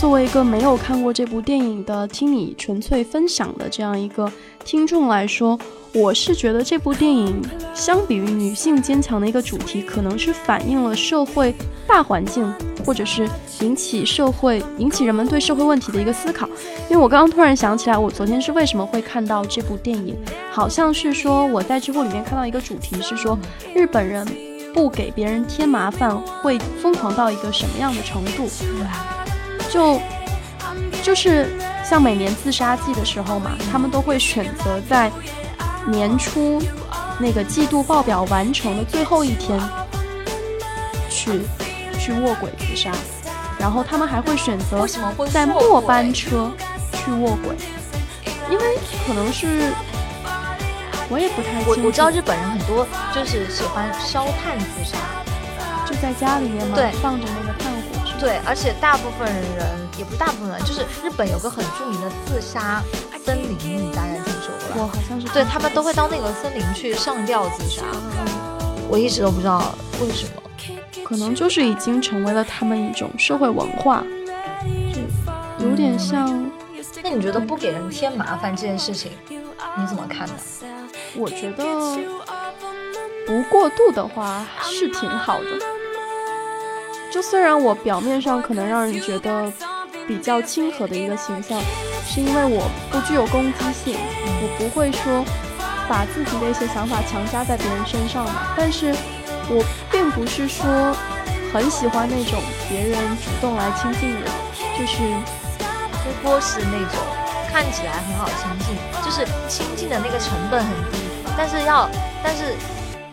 [0.00, 4.30] 作为一个没有看过这部电影的，听你纯粹分享的这样一个
[4.64, 5.56] 听众来说，
[5.94, 7.40] 我是觉得这部电影
[7.72, 11.54] 相比于女性坚强的一个主题，可能是反映了社会
[11.86, 12.52] 大环境，
[12.84, 13.30] 或者是
[13.60, 16.48] 引起社会引起人们对社会问题的一个思考。
[16.90, 20.16] 因为我刚刚突然想起来，我昨天是为什么会看到这部电影，
[20.50, 23.38] 好像是说我在知乎里面看到一个主题是说
[23.72, 24.26] 日本人。
[24.74, 28.48] 不给别人添麻烦，会疯狂到一个什么样的程度？
[29.70, 30.00] 就
[31.02, 31.48] 就是
[31.84, 35.10] 像每年自杀季的时候嘛，他们都会选择在
[35.86, 36.62] 年初
[37.18, 39.60] 那个季度报表完成的最后一天
[41.08, 41.40] 去
[41.98, 42.90] 去卧轨自杀，
[43.58, 44.86] 然后他们还会选择
[45.30, 46.50] 在末班车
[46.92, 47.54] 去卧轨，
[48.50, 49.72] 因为可能是。
[51.12, 54.96] 我也不太我我知道日本人很多就是喜欢烧炭自杀，
[55.86, 58.18] 就在家里面嘛，对，放着那个炭火。
[58.18, 59.66] 对，而且大部分人
[59.98, 62.82] 也不大部分人，就是日本有个很著名的自杀
[63.26, 64.76] 森林，你大概听说过吧？
[64.78, 65.28] 我好像是。
[65.34, 67.82] 对他们都会到那个森林去上吊自杀，
[68.88, 70.42] 我一直都不知道为什么，
[71.04, 74.02] 可能就是已经成为了他们一种社会文化，
[75.58, 76.50] 就有点像。
[77.04, 80.34] 那你觉得不给人添麻烦这件事情，你怎么看呢？
[81.14, 81.64] 我觉得
[83.26, 85.46] 不过度的话是挺好的。
[87.10, 89.52] 就虽然我表面上可能让人觉得
[90.08, 91.60] 比较亲和的一个形象，
[92.06, 95.24] 是因为我不具有攻击性，我不会说
[95.88, 98.54] 把自己的一些想法强加在别人身上嘛。
[98.56, 98.94] 但是
[99.50, 100.96] 我并不是说
[101.52, 104.24] 很喜欢那种别人主动来亲近我，
[104.78, 104.96] 就是
[106.22, 106.98] 波波是那种。
[107.52, 111.01] 看起来很好亲近，就是亲近的那个成本很低，
[111.36, 111.88] 但是要，
[112.22, 112.54] 但是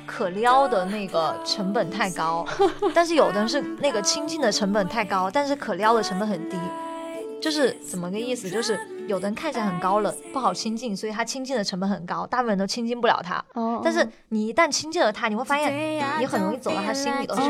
[0.05, 2.45] 可撩的那个成本太高，
[2.93, 6.57] 但是有的人是那个亲近的成本太高，但是可撩的成本很低，
[7.41, 8.49] 就是怎么个意思？
[8.49, 8.79] 就是。
[9.09, 13.43] 有的人看起来很高冷，不好亲近，所以他亲近的成本很高，大部分人都亲近不了他。
[13.53, 13.81] 哦。
[13.83, 17.41] 但是你一旦亲近了他，你会发现你很容易走到他心里头去。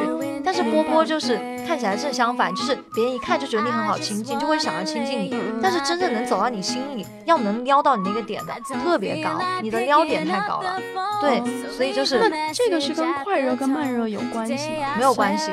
[0.41, 1.35] 但是波波就是
[1.67, 5.35] 看起来正相反，就是别人一看就觉得你很好亲近，就会想要亲近你。
[5.61, 10.79] 但是真正能走到你心里，要能撩到你那个点的特别高，你的撩点太高了。
[11.19, 11.43] 对，
[11.75, 12.21] 所以就是
[12.53, 14.95] 这个是跟快热跟慢热有关系吗？
[14.95, 15.51] 没有关系，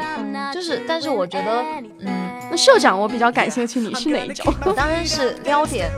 [0.55, 1.64] 就是，但是我觉得，
[1.99, 2.26] 嗯。
[2.57, 4.55] 那社长，我比较感兴趣，你是哪一种？
[4.64, 5.90] 我当然是撩点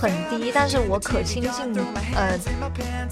[0.00, 2.38] 很低，但是我可亲近，呃，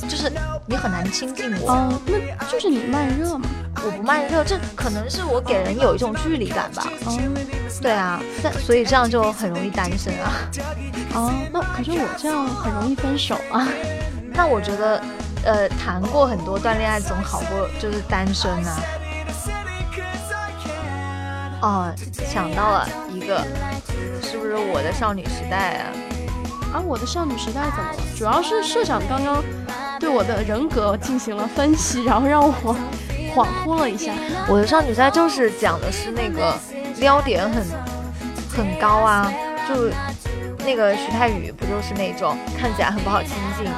[0.09, 0.31] 就是
[0.67, 1.73] 你很难亲近我。
[1.73, 2.01] 哦，
[2.39, 3.49] 那就是你慢热嘛？
[3.85, 6.85] 我不慢热，这可能是我给人有一种距离感吧。
[7.05, 7.19] 哦，
[7.81, 10.31] 对啊，但所以这样就很容易单身啊。
[11.15, 13.67] 哦，那可是我这样很容易分手啊。
[14.33, 15.03] 那我觉得，
[15.45, 18.81] 呃，谈过很多段恋爱总好过就是单身啊。
[21.63, 21.95] 哦，
[22.27, 23.41] 想到了一个，
[24.21, 26.75] 是不是我的少女时代啊？
[26.75, 27.97] 啊，我的少女时代怎么了？
[28.17, 29.43] 主要是社长刚刚
[30.01, 32.77] 对我的人格进行了分析，然后让我
[33.35, 34.13] 恍惚了一下。
[34.49, 36.53] 我的少女时代就是讲的是那个
[36.99, 37.65] 撩点很
[38.57, 39.33] 很高啊，
[39.69, 39.89] 就
[40.65, 43.71] 那个徐太宇不就是那种看起来很不好亲近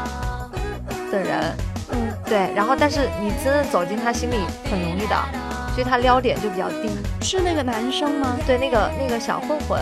[1.13, 1.55] 的人？
[1.91, 2.51] 嗯，对。
[2.57, 4.37] 然后，但是你真的走进他心里
[4.71, 5.17] 很容易的。
[5.75, 6.89] 所以他撩点就比较低，
[7.21, 8.37] 是那个男生吗？
[8.47, 9.81] 对，那个那个小混混。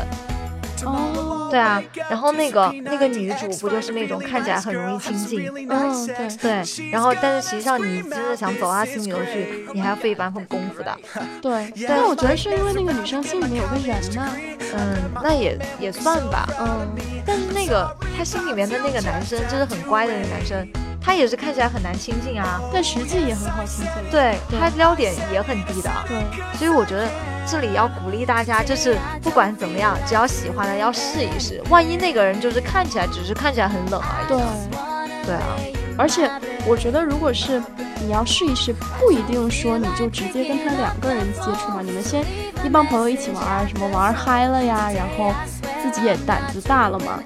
[0.85, 5.49] 哦，对啊，然后那个那个女主不就是那种看起来很容易亲近？
[5.69, 6.91] 嗯，对对。
[6.91, 10.99] 然后，但是实际上你真的想走到他心里头去，你还要费一番功夫的。
[11.41, 14.29] 对，但我觉得是因为那个女生心里面有个人呢。
[14.75, 16.49] 嗯，那也也算吧。
[16.59, 16.89] 嗯，
[17.25, 20.67] 但是那个她心里面的那个男生就是很乖的那个男生。
[21.03, 24.11] 他也是看起来很难亲近啊，但实际也很好亲近。
[24.11, 25.91] 对他撩点也很低的。
[26.07, 26.23] 对，
[26.57, 27.09] 所以我觉得
[27.47, 31.63] 这里要鼓励大家，就是不管怎么样，只要喜欢的要试一试。
[31.69, 34.29] 万一那个人就是看起来只是看起来很冷而已。
[34.29, 35.57] 对，对啊。
[35.99, 36.31] 而且
[36.67, 37.63] 我觉得，如果是
[38.01, 41.81] 你要试一试，不一定说你就直接跟他两个人接触嘛。
[41.83, 42.25] 你们先
[42.65, 45.35] 一帮朋友一起玩，什么玩嗨了呀，然后
[45.83, 47.21] 自己也胆子大了嘛。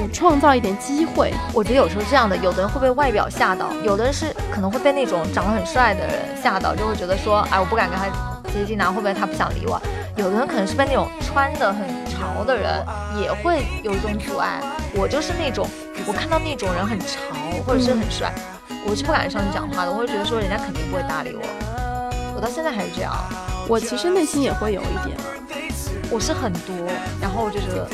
[0.00, 8.06] 就创造一点机会，我觉得有时候这样的，有的人会被外表吓到，有的人是可能会被那种长得很帅的人吓到，就会觉得说，哎，我不敢跟他
[8.50, 9.78] 接近啊，会不会他不想理我？
[10.16, 12.82] 有的人可能是被那种穿的很潮的人
[13.20, 14.62] 也会有一种阻碍。
[14.94, 15.68] 我就是那种，
[16.06, 17.18] 我看到那种人很潮
[17.66, 18.32] 或者是很帅，
[18.86, 21.42] 我是不敢上去讲话的，我会觉得说人家肯定不会搭理我。
[22.34, 23.12] 我到现在还是这样，
[23.68, 25.28] 我其实内心也会有一点啊，
[26.10, 26.74] 我是很多，
[27.20, 27.86] 然后我就觉得。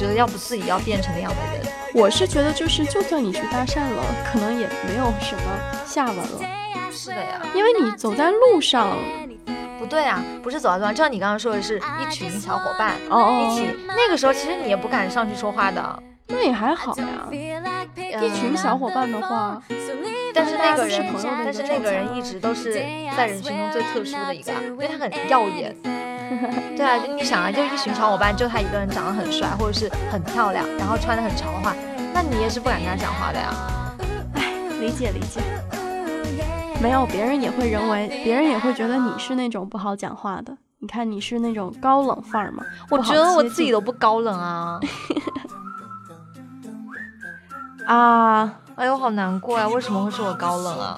[0.00, 6.40] 觉得要不自己要变成那样的人，我是觉得就是，就算你去搭讪了，可能也没有什么下文了。
[6.90, 8.96] 是的呀，因为你走在路上，
[9.78, 17.28] 不对啊，不是走在路上，就像你刚刚说的是一群小伙伴哦哦一起，那个时候其实你也不敢上去说话的，那也还好呀。
[17.94, 19.62] 一群小伙伴的话，
[20.32, 22.72] 但是那个人是朋友的，但是那个人一直都是
[23.14, 25.76] 在人群中最特殊的一个啊，因为他很耀眼。
[26.76, 31.74] 对啊，就你想啊，就一群小伙伴，就他一个人长得很帅，或者是很漂亮，然后穿的很潮的话，
[32.14, 33.52] 那你也是不敢跟他讲话的呀。
[34.34, 35.40] 哎理解理解。
[36.80, 40.56] 没有，别人也会认为，别人也会觉得你是那种不好讲话的。
[40.78, 44.80] 你看你是那种高冷范儿吗，我觉得我自己都不高冷啊。
[47.86, 48.59] 啊。
[48.80, 49.68] 哎呦，好难过呀！
[49.68, 50.96] 为什么会是我高冷啊？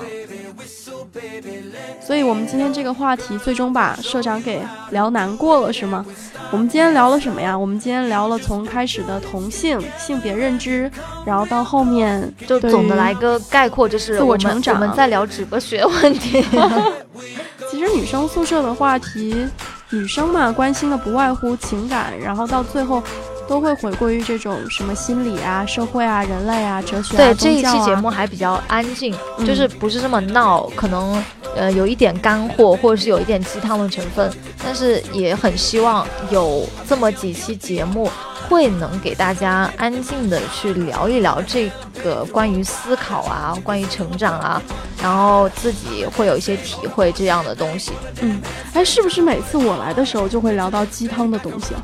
[2.01, 6.07] 所以我们今天这个话题最终把社长给聊难过了，是吗？
[6.53, 7.59] 我们今天聊了什么呀？
[7.59, 10.89] 我们今天聊了从开始的同性性别认知，
[11.27, 16.41] 然后到后面就总的来个概括，就是自我们成长我们在聊直播学问题。
[17.69, 19.45] 其实女生宿舍的话题，
[19.91, 23.03] 女生嘛关心的不外乎情感，然后到最后
[23.49, 31.23] 都会回归于这种什么心理啊、社会啊、人类啊、哲学啊、对，这一期节目还比较安静，嗯就是不是这么闹，可能
[31.57, 34.31] 呃有一点干货，或者是有一点鸡汤的成分，
[34.65, 38.11] 但是也很希望有这么几期节目。
[38.49, 41.71] 会能给大家安静的去聊一聊这
[42.05, 44.61] 个关于思考啊，关于成长啊，
[45.01, 47.93] 然后自己会有一些体会这样的东西。
[48.21, 48.43] 嗯，
[48.75, 51.83] 哎，是不是每次我来的时候就会聊到鸡汤的东西啊？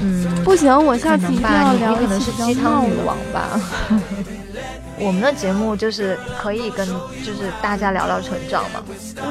[0.00, 3.60] 嗯，不行，我下次一定要聊你可能是鸡汤女王吧。
[4.98, 6.86] 我们的节目就是可以跟
[7.22, 8.82] 就是大家聊聊成长嘛。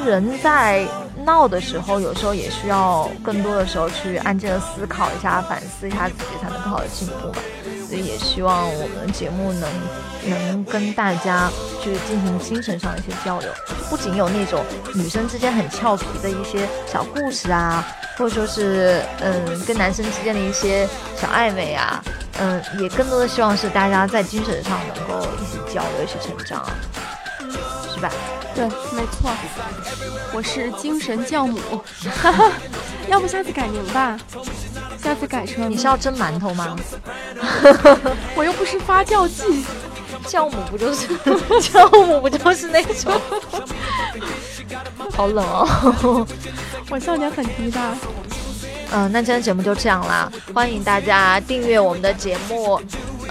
[0.06, 0.86] 人在
[1.26, 7.36] 闹的时候，有时候也需要更多的时候去安静的思考一下、反思一下自己，才能更好的进步嘛。
[7.88, 9.70] 所以也希望我们的节目能
[10.28, 11.50] 能跟大家
[11.86, 13.50] 去进行精神上的一些交流，
[13.92, 14.66] 不仅有那种
[14.96, 17.86] 女生之间很俏皮的一些小故事啊，
[18.18, 22.04] 或者说是嗯跟男生之间的一些小暧昧啊，
[22.40, 26.66] 嗯，也更多的希望是大家在精神上能够一起交流、一起成长，
[27.94, 28.10] 是吧？
[28.56, 29.30] 对，没错，
[30.34, 31.60] 我是精神教母，
[32.24, 32.52] 哈哈，
[33.08, 34.18] 要不下次改名吧？
[35.04, 36.76] 下次改成你是要蒸馒头吗？
[38.34, 39.64] 我又不是发酵剂，
[40.28, 41.08] 酵母不就是
[41.62, 43.14] 酵母不就是那种？
[45.14, 46.28] 好冷哦。
[46.90, 47.80] 我笑点很低的。
[48.92, 52.80] 嗯，那今天节目就这样啦，欢迎大家订阅我们的节目。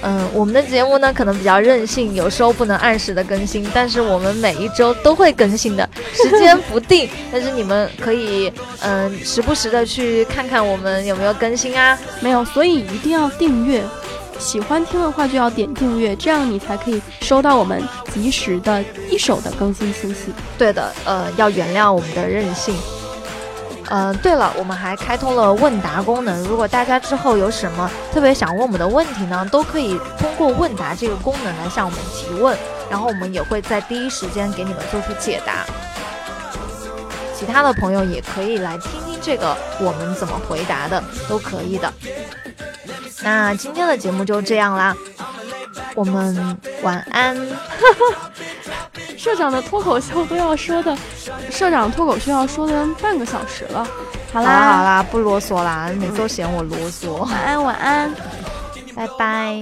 [0.02, 11.98] 嗯，我们的节目呢可能比较任性，有时候不能按时的更新，但是我们每一周都会更新的，时间不定， 但是你们可以嗯时不时的去看看我们有没有更新啊。
[12.20, 13.82] 没有，所以一定要订阅。
[14.38, 17.82] 喜欢听的话就要点订阅，这样你才可以收到我们
[18.12, 20.32] 及时的一手的更新信息。
[20.58, 22.74] 对的，呃，要原谅我们的任性。
[23.86, 32.56] 呃，对了，我们还开通了问答功能，如果大家之后有什么特别想问我们的问题呢，都可以通过问答这个功能来向我们提问，
[32.90, 35.66] 然后我们也会在第一时间给你们做出解答。
[37.38, 41.92] 其他的朋友也可以来听听这个我们怎么回答的，都可以的。
[43.24, 44.94] 那今天的节目就这样啦，
[45.94, 47.34] 我们晚安。
[49.16, 50.94] 社长的脱口秀都要说的，
[51.50, 53.86] 社长脱口秀要说的半个小时了。
[54.32, 58.14] 好啦，好啦，不啰嗦啦，每次都嫌我啰嗦，晚安晚安。
[58.94, 59.60] 拜拜。